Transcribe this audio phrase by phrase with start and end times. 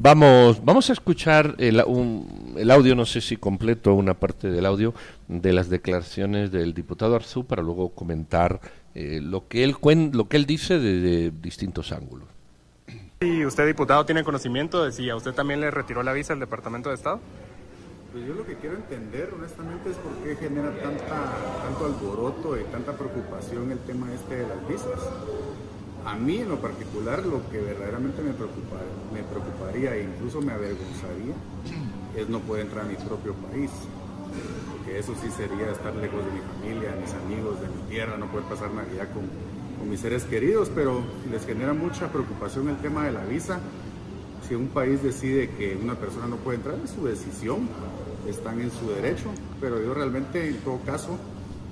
[0.00, 1.82] vamos, vamos a escuchar el,
[2.56, 4.94] el audio, no sé si completo una parte del audio,
[5.28, 8.60] de las declaraciones del diputado Arzú para luego comentar
[8.94, 9.76] eh, lo, que él
[10.12, 12.28] lo que él dice de, distintos ángulos.
[13.20, 16.40] ¿Y usted, diputado, tiene conocimiento de si a usted también le retiró la visa al
[16.40, 17.20] Departamento de Estado?
[18.12, 22.64] Pues yo lo que quiero entender, honestamente, es por qué genera tanta, tanto alboroto y
[22.64, 25.00] tanta preocupación el tema este de las visas.
[26.08, 28.76] A mí, en lo particular, lo que verdaderamente me, preocupa,
[29.12, 31.34] me preocuparía e incluso me avergonzaría
[32.16, 33.70] es no poder entrar a mi propio país
[34.72, 38.16] porque eso sí sería estar lejos de mi familia, de mis amigos, de mi tierra,
[38.16, 39.24] no poder pasar Navidad con,
[39.78, 43.60] con mis seres queridos, pero les genera mucha preocupación el tema de la visa.
[44.48, 47.68] Si un país decide que una persona no puede entrar, es su decisión,
[48.26, 49.30] están en su derecho,
[49.60, 51.18] pero yo realmente, en todo caso,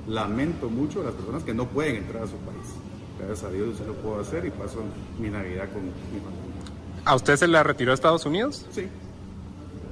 [0.06, 2.74] lamento mucho a las personas que no pueden entrar a su país.
[3.18, 4.82] Gracias a Dios yo lo puedo hacer y paso
[5.18, 6.56] mi Navidad con mi familia.
[7.04, 8.66] ¿A usted se la retiró a Estados Unidos?
[8.70, 8.88] Sí,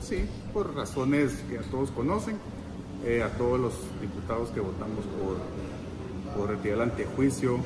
[0.01, 2.37] sí, por razones que a todos conocen,
[3.05, 7.59] eh, a todos los diputados que votamos por, por retirar el antejuicio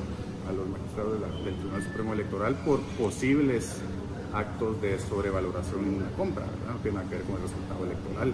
[0.47, 3.77] a los magistrados del Tribunal Supremo Electoral por posibles
[4.33, 8.33] actos de sobrevaloración en una compra, no tiene nada que ver con el resultado electoral.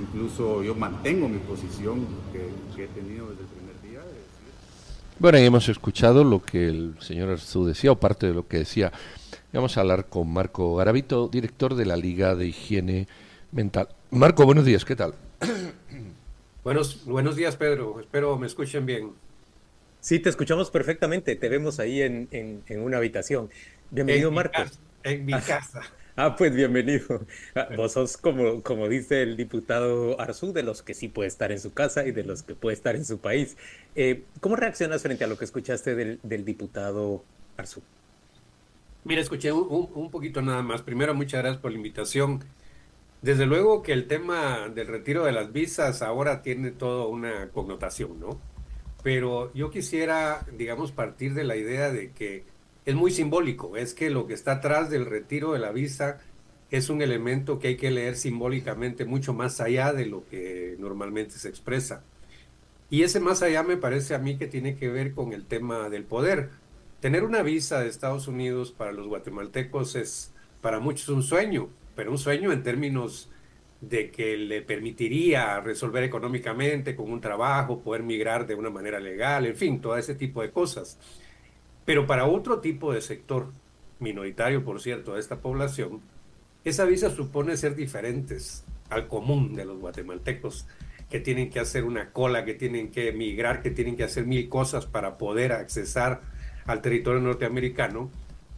[0.00, 3.71] Incluso yo mantengo mi posición que, he tenido desde el primer.
[5.22, 8.58] Bueno, y hemos escuchado lo que el señor Arzú decía, o parte de lo que
[8.58, 8.90] decía.
[9.52, 13.06] Vamos a hablar con Marco Garavito, director de la Liga de Higiene
[13.52, 13.86] Mental.
[14.10, 15.14] Marco, buenos días, ¿qué tal?
[16.64, 18.00] Buenos, buenos días, Pedro.
[18.00, 19.12] Espero me escuchen bien.
[20.00, 21.36] Sí, te escuchamos perfectamente.
[21.36, 23.48] Te vemos ahí en, en, una habitación.
[23.92, 24.60] Bienvenido, Marco.
[25.04, 25.82] en mi casa.
[26.14, 27.24] Ah, pues bienvenido.
[27.54, 31.52] Ah, vos sos, como, como dice el diputado Arzú, de los que sí puede estar
[31.52, 33.56] en su casa y de los que puede estar en su país.
[33.94, 37.24] Eh, ¿Cómo reaccionas frente a lo que escuchaste del, del diputado
[37.56, 37.82] Arzú?
[39.04, 40.82] Mira, escuché un, un, poquito nada más.
[40.82, 42.44] Primero, muchas gracias por la invitación.
[43.22, 48.20] Desde luego que el tema del retiro de las visas ahora tiene toda una connotación,
[48.20, 48.38] ¿no?
[49.02, 52.44] Pero yo quisiera, digamos, partir de la idea de que
[52.84, 56.20] es muy simbólico, es que lo que está atrás del retiro de la visa
[56.70, 61.36] es un elemento que hay que leer simbólicamente mucho más allá de lo que normalmente
[61.36, 62.02] se expresa.
[62.90, 65.88] Y ese más allá me parece a mí que tiene que ver con el tema
[65.90, 66.50] del poder.
[67.00, 72.10] Tener una visa de Estados Unidos para los guatemaltecos es para muchos un sueño, pero
[72.10, 73.30] un sueño en términos
[73.80, 79.44] de que le permitiría resolver económicamente con un trabajo, poder migrar de una manera legal,
[79.44, 80.98] en fin, todo ese tipo de cosas.
[81.84, 83.48] Pero para otro tipo de sector,
[83.98, 86.00] minoritario por cierto, de esta población,
[86.64, 90.66] esa visa supone ser diferentes al común de los guatemaltecos,
[91.10, 94.48] que tienen que hacer una cola, que tienen que emigrar, que tienen que hacer mil
[94.48, 96.22] cosas para poder accesar
[96.64, 98.10] al territorio norteamericano.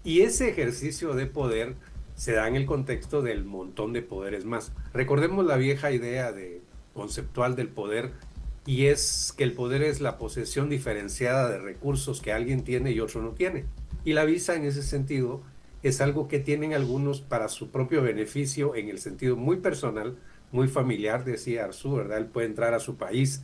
[0.05, 1.75] Y ese ejercicio de poder
[2.15, 4.73] se da en el contexto del montón de poderes más.
[4.93, 6.61] Recordemos la vieja idea de,
[6.95, 8.13] conceptual del poder
[8.67, 13.01] y es que el poder es la posesión diferenciada de recursos que alguien tiene y
[13.01, 13.65] otro no tiene.
[14.05, 15.43] Y la visa en ese sentido
[15.83, 20.17] es algo que tienen algunos para su propio beneficio en el sentido muy personal,
[20.51, 22.19] muy familiar, decía Arzu, ¿verdad?
[22.19, 23.43] Él puede entrar a su país,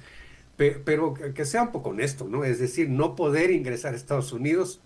[0.57, 2.45] pero que sea un poco honesto, ¿no?
[2.45, 4.81] Es decir, no poder ingresar a Estados Unidos,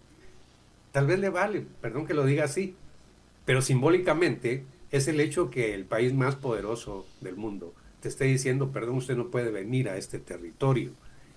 [0.90, 2.76] tal vez le vale, perdón que lo diga así,
[3.44, 7.72] pero simbólicamente es el hecho que el país más poderoso del mundo
[8.04, 10.90] te esté diciendo, perdón, usted no puede venir a este territorio.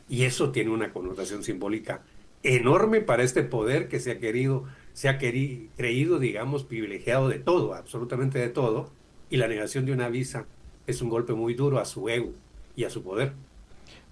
[0.10, 2.02] Y eso tiene una connotación simbólica
[2.44, 7.40] enorme para este poder que se ha querido, se ha querido, creído, digamos, privilegiado de
[7.40, 8.92] todo, absolutamente de todo,
[9.30, 10.46] y la negación de una visa
[10.88, 12.34] es un golpe muy duro a su ego
[12.76, 13.32] y a su poder.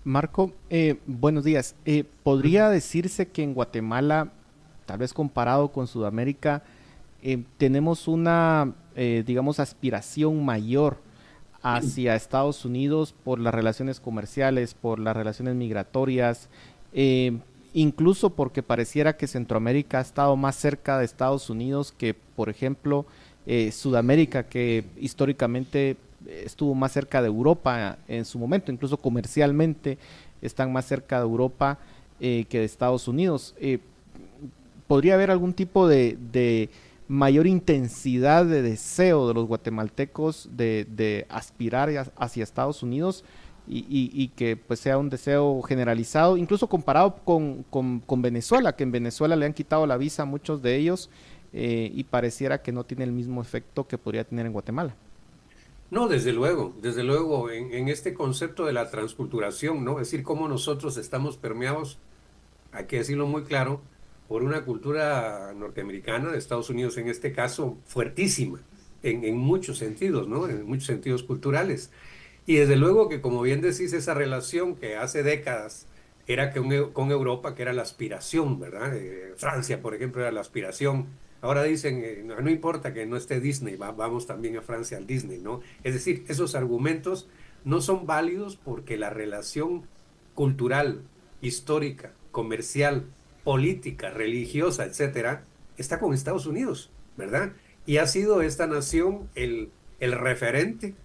[0.06, 1.76] Marco, eh, buenos días.
[1.84, 4.32] Eh, ¿Podría decirse que en Guatemala,
[4.86, 6.64] tal vez comparado con Sudamérica,
[7.22, 11.04] eh, tenemos una, eh, digamos, aspiración mayor
[11.68, 16.48] hacia Estados Unidos por las relaciones comerciales, por las relaciones migratorias,
[16.94, 17.40] eh,
[17.74, 23.08] incluso porque pareciera que Centroamérica ha estado más cerca de Estados Unidos que, por ejemplo,
[23.72, 25.98] Sudamérica, que históricamente
[26.28, 29.98] estuvo más cerca de Europa en su momento, incluso comercialmente
[30.42, 31.78] están más cerca de Europa
[32.20, 33.54] que de Estados Unidos.
[34.88, 36.70] ¿Podría haber algún tipo de
[37.08, 43.24] mayor intensidad de deseo de los guatemaltecos de, aspirar hacia Estados Unidos
[43.68, 49.46] y, que pues sea un deseo generalizado, incluso comparado con, Venezuela, que en Venezuela le
[49.46, 51.10] han quitado la visa a muchos de ellos
[51.54, 54.96] eh, y pareciera que no tiene el mismo efecto que podría tener en Guatemala.
[55.92, 59.94] No, desde luego, desde luego, en, en este concepto de la transculturación, ¿no?
[60.00, 62.00] Es decir, cómo nosotros estamos permeados,
[62.72, 63.82] hay que decirlo muy claro,
[64.28, 68.60] por una cultura norteamericana, de Estados Unidos en este caso, fuertísima.
[69.04, 70.48] en, muchos sentidos, ¿no?
[70.50, 71.92] En muchos sentidos culturales.
[72.48, 75.88] Y desde luego que, como bien decís, esa relación que hace décadas
[76.28, 78.96] era que con Europa, que era la aspiración, ¿verdad?
[78.96, 81.08] Eh, Francia, por ejemplo, era la aspiración.
[81.42, 85.40] Ahora dicen, eh, no, importa que no esté Disney, vamos también a Francia al Disney,
[85.40, 85.62] ¿no?
[85.84, 87.28] Es decir, esos argumentos
[87.64, 89.88] no son válidos porque la relación
[90.34, 91.02] cultural,
[91.42, 93.06] histórica, comercial,
[93.46, 95.46] política, religiosa, etcétera,
[95.78, 97.54] está con Estados Unidos, ¿verdad?
[97.86, 99.70] Y ha sido esta nación el,
[100.00, 100.96] el referente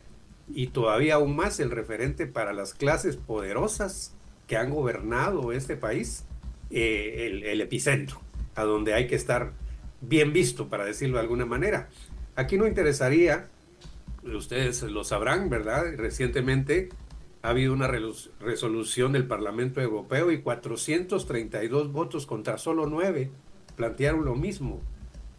[0.48, 4.14] y todavía aún más el referente para las clases poderosas
[4.48, 6.24] que han gobernado este país,
[6.70, 8.20] eh, el, el, epicentro,
[8.56, 9.52] a donde hay que estar
[10.00, 11.88] bien visto, para decirlo de alguna manera.
[12.36, 13.48] Aquí no interesaría,
[14.24, 15.84] ustedes lo sabrán, ¿verdad?
[15.96, 16.88] Recientemente
[17.42, 17.88] ha habido una
[18.40, 23.30] resolución del Parlamento Europeo y 432 votos contra solo 9
[23.76, 24.82] plantearon lo mismo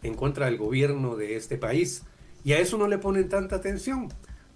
[0.02, 2.02] en contra del gobierno de este país.
[2.44, 4.08] Y a eso no le ponen tanta atención,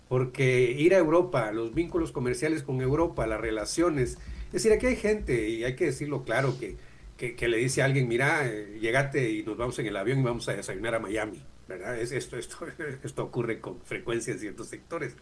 [0.09, 4.97] porque ir a Europa, los vínculos comerciales con Europa, las relaciones, es decir, aquí hay
[4.97, 6.77] gente, y hay que decirlo claro, que,
[7.17, 10.23] que, le dice a alguien, mira, eh, llegate y nos vamos en el avión y
[10.23, 11.97] vamos a desayunar a Miami, ¿verdad?
[12.01, 12.67] Es, esto, esto,
[13.05, 15.17] esto ocurre con frecuencia en ciertos sectores.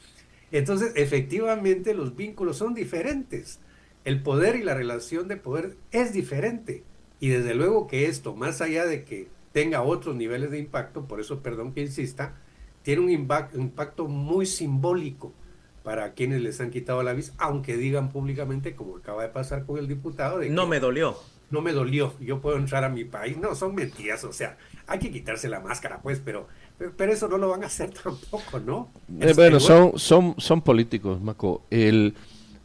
[0.52, 3.60] Entonces, efectivamente, los vínculos son diferentes.
[4.04, 6.84] El poder y la relación de poder es diferente.
[7.20, 11.20] Y desde luego que esto, más allá de que tenga otros niveles de impacto, por
[11.20, 12.34] eso perdón que insista,
[12.82, 15.32] tiene un impacto muy simbólico
[15.84, 19.78] para quienes les han quitado la visa, aunque digan públicamente, como acaba de pasar con
[19.78, 21.16] el diputado, de no me dolió.
[21.50, 23.36] No me dolió, yo puedo entrar a mi país.
[23.36, 24.56] No, son mentiras, o sea,
[24.86, 26.48] hay que quitarse la máscara, pues, pero
[26.96, 28.88] pero eso no lo van a hacer tampoco, ¿no?
[29.20, 31.62] Eh, bueno, son, son, son políticos, Maco.
[31.70, 32.14] El,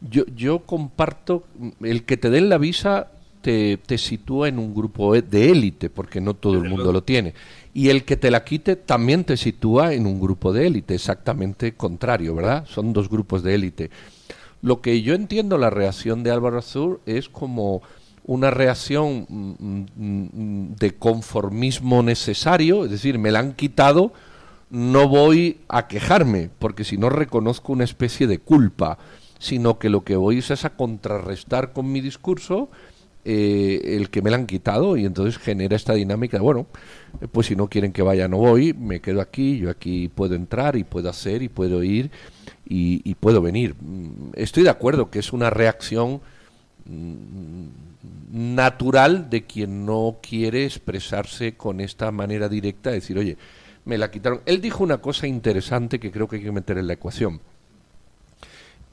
[0.00, 1.44] yo, yo comparto,
[1.80, 3.10] el que te den la visa
[3.42, 7.02] te, te sitúa en un grupo e, de élite, porque no todo el mundo lo
[7.02, 7.34] tiene.
[7.72, 11.74] Y el que te la quite también te sitúa en un grupo de élite, exactamente
[11.74, 12.66] contrario, ¿verdad?
[12.68, 13.90] Son dos grupos de élite.
[14.62, 17.82] Lo que yo entiendo la reacción de Álvaro Azur es como
[18.30, 24.12] una reacción mm, mm, mm, de conformismo necesario, es decir, me la han quitado,
[24.70, 28.98] no voy a quejarme, porque si no reconozco una especie de culpa,
[29.40, 32.70] sino que lo que voy es a contrarrestar con mi discurso
[33.24, 36.68] eh, el que me la han quitado y entonces genera esta dinámica de, bueno,
[37.32, 40.76] pues si no quieren que vaya no voy, me quedo aquí, yo aquí puedo entrar
[40.76, 42.12] y puedo hacer y puedo ir
[42.64, 43.74] y puedo venir.
[44.34, 46.20] Estoy de acuerdo que es una reacción
[48.32, 53.36] natural de quien no quiere expresarse con esta manera directa, decir, oye,
[53.84, 54.40] me la quitaron.
[54.46, 57.40] Él dijo una cosa interesante que creo que hay que meter en la ecuación.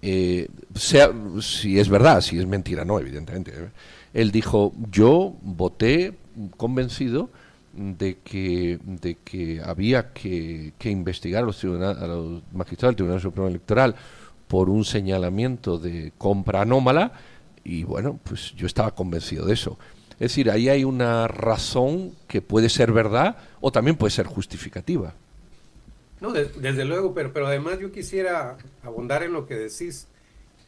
[0.02, 1.12] Eh, sea,
[1.42, 3.52] si es verdad, si es mentira, no, evidentemente.
[3.52, 3.70] ¿eh?
[4.14, 6.14] Él dijo, yo voté
[6.56, 7.30] convencido
[7.74, 13.48] de que, de que había que, investigar a los, a los magistrados del Tribunal Supremo
[13.48, 13.96] Electoral
[14.48, 17.12] por un señalamiento de compra anómala
[17.68, 19.78] y bueno, pues yo estaba convencido de eso.
[20.14, 25.14] Es decir, ahí hay una razón que puede ser verdad o también puede ser justificativa.
[26.22, 30.08] No, desde luego, pero, pero además yo quisiera abundar en lo que decís,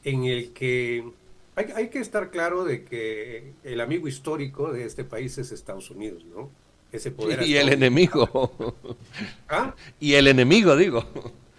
[0.03, 1.09] en el que
[1.55, 5.89] hay, hay, que estar claro de que el amigo histórico de este país es Estados
[5.89, 6.49] Unidos, ¿no?
[6.91, 7.41] Ese poder.
[7.43, 8.51] Y el enemigo.
[9.49, 9.73] ¿Ah?
[10.01, 11.05] Y el enemigo, digo.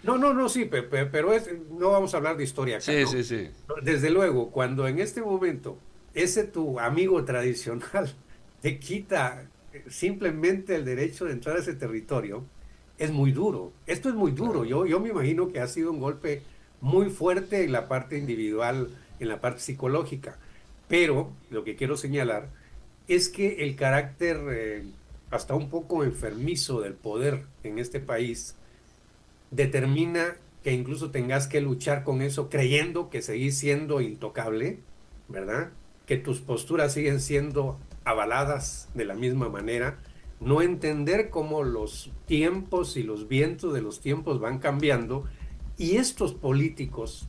[0.03, 2.85] No, no, no, sí, pero, es, no vamos a hablar de historia acá.
[2.85, 3.49] Sí, sí, sí.
[3.83, 5.77] Desde luego, cuando en este momento
[6.13, 8.13] ese tu amigo tradicional
[8.61, 9.47] te quita
[9.87, 12.43] simplemente el derecho de entrar a ese territorio,
[12.97, 13.71] es muy duro.
[13.87, 14.65] Esto es muy duro.
[14.65, 16.43] Yo, yo me imagino que ha sido un golpe
[16.81, 18.89] muy fuerte en la parte individual,
[19.19, 20.37] en la parte psicológica.
[20.87, 22.49] Pero lo que quiero señalar
[23.07, 24.83] es que el carácter eh,
[25.29, 28.55] hasta un poco enfermizo del poder en este país
[29.51, 34.79] determina que incluso tengas que luchar con eso creyendo que seguís siendo intocable,
[35.27, 35.71] ¿verdad?
[36.05, 39.99] Que tus posturas siguen siendo avaladas de la misma manera,
[40.39, 45.25] no entender cómo los tiempos y los vientos de los tiempos van cambiando
[45.77, 47.27] y estos políticos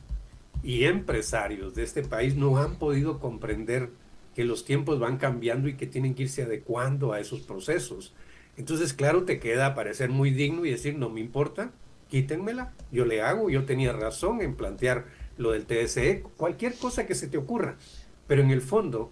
[0.63, 3.91] y empresarios de este país no han podido comprender
[4.35, 8.13] que los tiempos van cambiando y que tienen que irse adecuando a esos procesos.
[8.57, 11.71] Entonces, claro, te queda parecer muy digno y decir, no me importa,
[12.13, 15.05] quítenmela, yo le hago, yo tenía razón en plantear
[15.35, 17.75] lo del TSE, cualquier cosa que se te ocurra.
[18.27, 19.11] Pero en el fondo,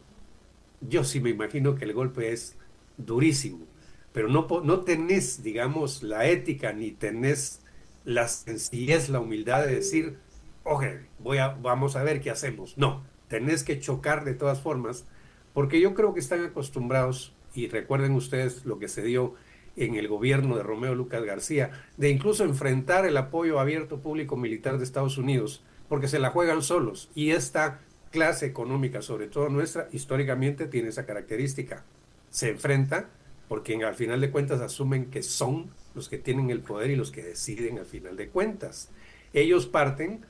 [0.81, 2.57] yo sí me imagino que el golpe es
[2.97, 3.65] durísimo,
[4.13, 7.61] pero no, no tenés, digamos, la ética ni tenés
[8.05, 10.19] la sencillez, la humildad de decir,
[10.63, 12.77] oye, voy a, vamos a ver qué hacemos.
[12.77, 15.07] No, tenés que chocar de todas formas,
[15.55, 19.33] porque yo creo que están acostumbrados, y recuerden ustedes lo que se dio
[19.75, 24.77] en el gobierno de Romeo Lucas García, de incluso enfrentar el apoyo abierto público militar
[24.77, 27.09] de Estados Unidos, porque se la juegan solos.
[27.15, 27.79] Y esta
[28.11, 31.83] clase económica, sobre todo nuestra, históricamente tiene esa característica.
[32.29, 33.09] Se enfrenta
[33.47, 37.11] porque al final de cuentas asumen que son los que tienen el poder y los
[37.11, 38.89] que deciden al final de cuentas.
[39.33, 40.25] Ellos parten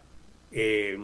[0.51, 0.97] eh,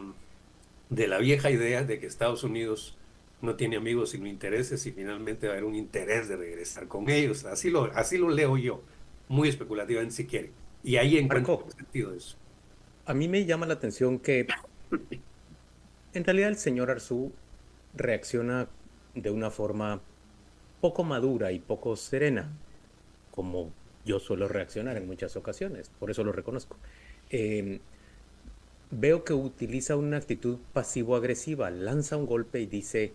[0.89, 2.96] de la vieja idea de que Estados Unidos
[3.41, 7.09] no tiene amigos sino intereses y finalmente va a haber un interés de regresar con
[7.09, 7.45] ellos.
[7.45, 8.81] Así lo, así lo leo yo,
[9.27, 10.51] muy especulativamente si quiere.
[10.83, 12.37] Y ahí encuentro el sentido de eso.
[13.05, 14.47] A mí me llama la atención que
[16.13, 17.31] en realidad el señor Arzú
[17.95, 18.67] reacciona
[19.15, 20.01] de una forma
[20.81, 22.51] poco madura y poco serena,
[23.31, 23.71] como
[24.05, 26.77] yo suelo reaccionar en muchas ocasiones, por eso lo reconozco.
[27.29, 27.81] Eh,
[28.91, 33.13] veo que utiliza una actitud pasivo-agresiva, lanza un golpe y dice,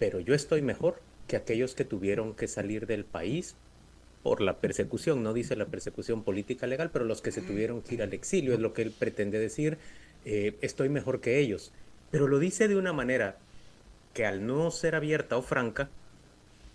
[0.00, 3.54] pero yo estoy mejor que aquellos que tuvieron que salir del país
[4.22, 7.94] por la persecución, no dice la persecución política legal, pero los que se tuvieron que
[7.94, 9.76] ir al exilio, es lo que él pretende decir,
[10.24, 11.70] eh, estoy mejor que ellos.
[12.10, 13.36] Pero lo dice de una manera
[14.14, 15.90] que al no ser abierta o franca,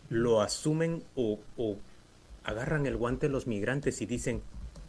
[0.10, 1.77] lo asumen o, o
[2.44, 4.44] agarran el guante los migrantes y dicen,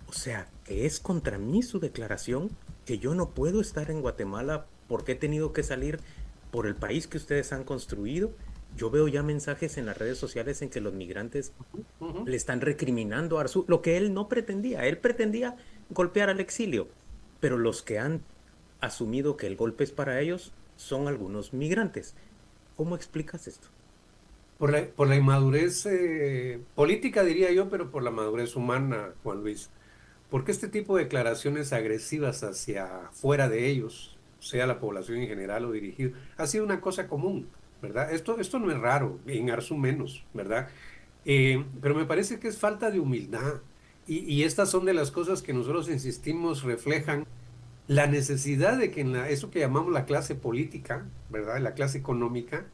[0.08, 2.50] o sea, que es contra mí su declaración,
[2.84, 6.00] que yo no puedo estar en Guatemala porque he tenido que salir
[6.56, 8.32] por el país que ustedes han construido.
[8.78, 11.52] Yo veo ya mensajes en las redes sociales en que los migrantes
[12.24, 14.86] le están recriminando a Arzu, lo que él no pretendía.
[14.86, 15.58] Él pretendía
[15.90, 16.88] golpear al exilio,
[17.40, 18.22] pero los que han
[18.80, 22.14] asumido que el golpe es para ellos son algunos migrantes.
[22.74, 23.68] ¿Cómo explicas esto?
[24.56, 29.42] Por la, por la inmadurez eh, política, diría yo, pero por la madurez humana, Juan
[29.42, 29.68] Luis.
[30.30, 34.15] Porque este tipo de declaraciones agresivas hacia fuera de ellos,
[34.48, 37.48] sea la población en general o dirigido, ha sido una cosa común,
[37.82, 38.12] ¿verdad?
[38.12, 40.68] Esto, esto no es raro, en Arzu menos, ¿verdad?
[41.24, 43.60] Eh, pero me parece que es falta de humildad.
[44.06, 47.26] Y, y, estas son de las cosas que nosotros insistimos reflejan
[47.88, 51.60] la necesidad de que en la, eso que llamamos la clase política, ¿verdad?
[51.60, 52.66] La clase económica,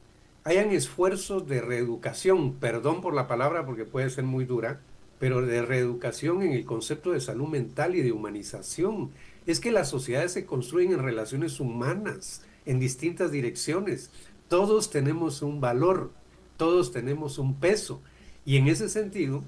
[0.44, 4.80] hayan esfuerzos de reeducación, perdón por la palabra porque puede ser muy dura,
[5.18, 9.10] pero de reeducación en el concepto de salud mental y de humanización.
[9.46, 14.10] Es que las sociedades se construyen en relaciones humanas, en distintas direcciones.
[14.48, 16.12] Todos tenemos un valor,
[16.56, 18.00] todos tenemos un peso.
[18.44, 19.42] Y en ese sentido,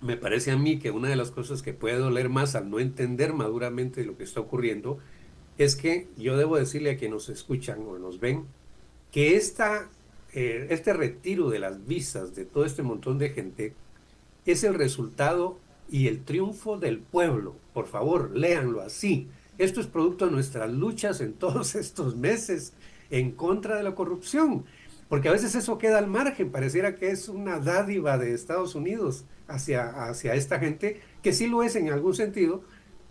[0.00, 2.78] me parece a mí que una de las cosas que puede doler más al no
[2.78, 4.98] entender maduramente lo que está ocurriendo
[5.58, 8.44] es que yo debo decirle a quienes nos escuchan o nos ven
[9.10, 9.88] que esta,
[10.34, 13.72] eh, este retiro de las visas de todo este montón de gente
[14.44, 17.56] es el resultado y el triunfo del pueblo.
[17.72, 19.28] Por favor, léanlo así.
[19.58, 22.74] Esto es producto de nuestras luchas en todos estos meses
[23.10, 24.64] en contra de la corrupción,
[25.08, 29.24] porque a veces eso queda al margen, pareciera que es una dádiva de Estados Unidos
[29.46, 32.64] hacia, hacia esta gente, que sí lo es en algún sentido,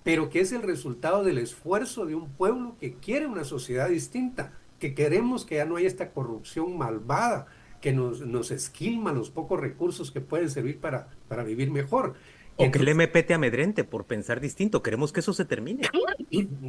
[0.04, 4.54] pero que es el resultado del esfuerzo de un pueblo que quiere una sociedad distinta,
[4.80, 7.48] que queremos que ya no haya esta corrupción malvada,
[7.82, 12.16] que nos, nos esquilma los pocos recursos que pueden servir para, para vivir mejor.
[12.58, 14.82] O que el MP te amedrente por pensar distinto.
[14.82, 15.90] Queremos que eso se termine.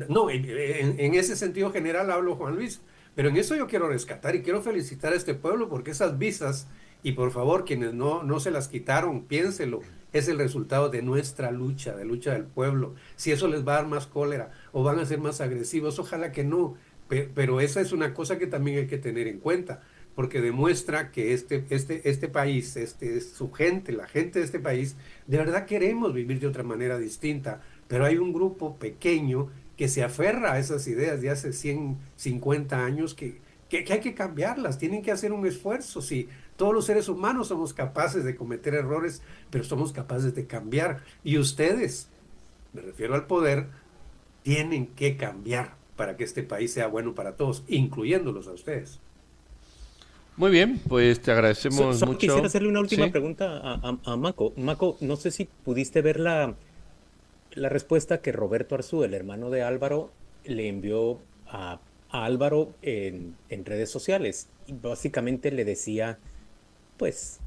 [0.08, 0.44] No, en,
[0.98, 2.80] en, ese sentido general hablo Juan Luis,
[3.14, 6.68] pero en eso yo quiero rescatar y quiero felicitar a este pueblo porque esas visas,
[7.02, 9.80] y por favor quienes no, no se las quitaron, piénselo,
[10.12, 12.94] es el resultado de nuestra lucha, de lucha del pueblo.
[13.14, 16.32] Si eso les va a dar más cólera o van a ser más agresivos, ojalá
[16.32, 16.74] que no,
[17.08, 19.82] pero esa es una cosa que también hay que tener en cuenta
[20.16, 24.96] porque demuestra que este, este, este país, este, su gente, la gente de este país,
[25.26, 30.02] de verdad queremos vivir de otra manera distinta, pero hay un grupo pequeño que se
[30.02, 35.02] aferra a esas ideas de hace 150 años que, que, que hay que cambiarlas, tienen
[35.02, 36.00] que hacer un esfuerzo.
[36.00, 39.20] Si todos los seres humanos somos capaces de cometer errores,
[39.50, 41.02] pero somos capaces de cambiar.
[41.24, 42.08] Y ustedes,
[42.72, 43.66] me refiero al poder,
[44.42, 49.00] tienen que cambiar para que este país sea bueno para todos, incluyéndolos a ustedes.
[50.36, 52.18] Muy bien, pues te agradecemos mucho.
[52.18, 54.52] Quisiera hacerle una última pregunta a, a, Maco.
[54.56, 56.54] Maco, no sé si pudiste ver la,
[57.54, 60.10] la respuesta que Roberto Arzú, el hermano de Álvaro,
[60.44, 64.48] le envió a, a Álvaro en, en, redes sociales.
[64.66, 66.18] Y básicamente le decía,
[66.98, 67.40] pues,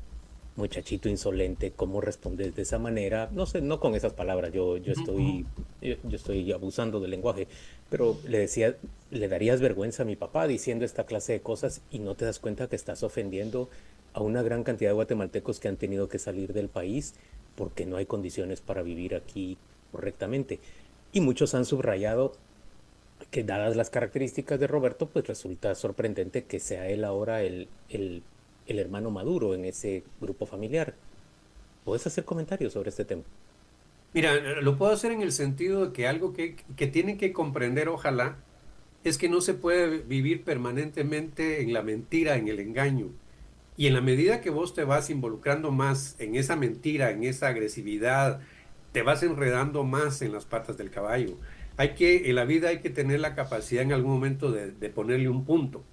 [0.55, 3.29] muchachito insolente, ¿cómo respondes de esa manera?
[3.31, 5.45] No sé, no con esas palabras, yo, yo, estoy,
[5.79, 7.47] yo, yo estoy abusando del lenguaje,
[7.89, 8.75] pero le decía,
[9.11, 12.39] le darías vergüenza a mi papá diciendo esta clase de cosas y no te das
[12.39, 13.69] cuenta que estás ofendiendo
[14.13, 17.13] a una gran cantidad de guatemaltecos que han tenido que salir del país
[17.55, 19.57] porque no hay condiciones para vivir aquí
[19.91, 20.59] correctamente.
[21.11, 22.33] Y muchos han subrayado
[23.31, 28.23] que dadas las características de Roberto, pues resulta sorprendente que sea él ahora el, el,
[28.67, 30.93] el hermano maduro en ese grupo familiar.
[31.83, 33.23] ¿Puedes hacer comentarios sobre este tema?
[34.13, 37.89] Mira, lo puedo hacer en el sentido de que algo que, que tienen que comprender,
[37.89, 38.37] ojalá,
[39.03, 43.09] es que no se puede vivir permanentemente en la mentira, en el engaño.
[43.77, 47.47] Y en la medida que vos te vas involucrando más en esa mentira, en esa
[47.47, 48.41] agresividad,
[48.91, 51.37] te vas enredando más en las patas del caballo.
[51.77, 54.89] Hay que, en la vida hay que tener la capacidad en algún momento de, de
[54.89, 55.83] ponerle un punto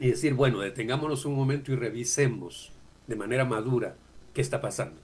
[0.00, 2.72] y decir, bueno, detengámonos un momento y revisemos
[3.06, 3.96] de manera madura
[4.34, 5.00] qué está pasando.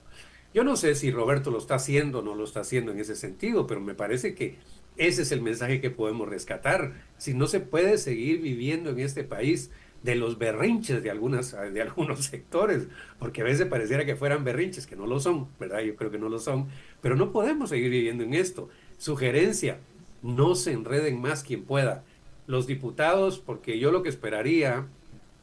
[0.53, 3.15] Yo no sé si Roberto lo está haciendo o no lo está haciendo en ese
[3.15, 4.57] sentido, pero me parece que
[4.99, 6.93] ese es el mensaje que podemos rescatar.
[7.17, 9.71] Si no se puede seguir viviendo en este país
[10.03, 12.87] de los berrinches de, algunas, de algunos sectores,
[13.17, 15.79] porque a veces pareciera que fueran berrinches, que no lo son, ¿verdad?
[15.79, 16.67] Yo creo que no lo son,
[17.01, 18.69] pero no podemos seguir viviendo en esto.
[18.97, 19.79] Sugerencia,
[20.21, 22.03] no se enreden más quien pueda.
[22.45, 24.85] Los diputados, porque yo lo que esperaría,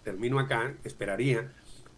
[0.05, 1.51] termino acá, esperaría,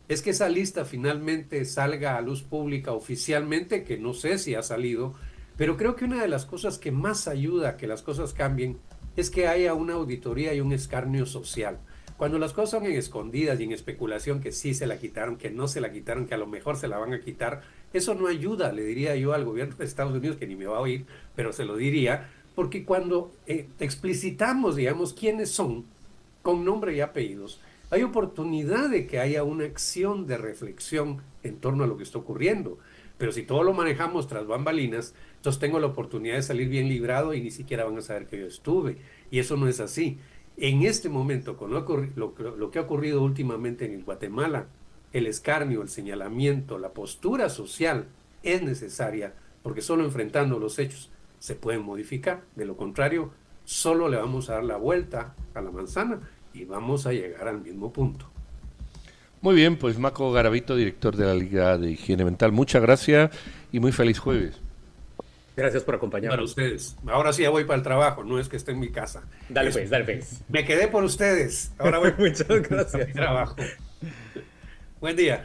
[0.06, 4.62] es que esa lista finalmente salga a luz pública oficialmente, que no sé si ha
[4.62, 5.14] salido,
[5.58, 8.78] pero creo que una de las cosas que más ayuda a que las cosas cambien
[9.16, 11.78] es que haya una auditoría y un escarnio social.
[12.16, 15.50] Cuando las cosas son en escondidas y en especulación, que sí se la quitaron, que
[15.50, 17.62] no se la quitaron, que a lo mejor se la van a quitar,
[17.92, 20.78] eso no ayuda, le diría yo al gobierno de Estados Unidos, que ni me va
[20.78, 25.84] a oír, pero se lo diría, porque cuando eh, explicitamos, digamos, quiénes son,
[26.42, 27.60] con nombre y apellidos,
[27.90, 32.18] hay oportunidad de que haya una acción de reflexión en torno a lo que está
[32.18, 32.78] ocurriendo.
[33.18, 37.34] Pero si todo lo manejamos tras bambalinas, entonces tengo la oportunidad de salir bien librado
[37.34, 38.98] y ni siquiera van a saber que yo estuve.
[39.30, 40.18] Y eso no es así.
[40.56, 41.84] En este momento, con lo,
[42.16, 44.68] lo, que ha ocurrido últimamente en Guatemala,
[45.12, 48.06] el escarnio, el señalamiento, la postura social
[48.42, 52.42] es necesaria porque solo enfrentando los hechos se pueden modificar.
[52.56, 53.32] De lo contrario,
[53.64, 56.20] solo le vamos a dar la vuelta a la manzana
[56.52, 58.30] y vamos a llegar al mismo punto.
[59.40, 63.30] Muy bien, pues Maco Garavito, director de la Liga de Higiene Mental, muchas gracias
[63.72, 64.60] y muy feliz jueves.
[65.56, 66.54] Gracias por acompañarnos.
[66.54, 66.96] Para ustedes.
[67.08, 69.22] Ahora sí ya voy para el trabajo, no es que esté en mi casa.
[69.48, 70.40] Dale es, pues, dale pues.
[70.48, 71.72] Me quedé por ustedes.
[71.78, 72.94] Ahora voy Muchas gracias.
[72.94, 73.56] a mi trabajo.
[75.00, 75.44] Buen día.